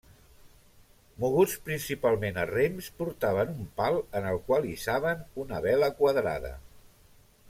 [1.23, 6.55] Moguts principalment a rems, portaven un pal en el qual hissaven una vela quadrada.